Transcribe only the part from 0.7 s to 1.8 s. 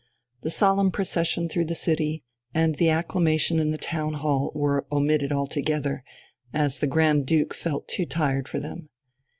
procession through the